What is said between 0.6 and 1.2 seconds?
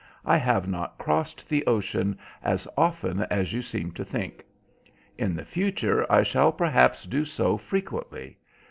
not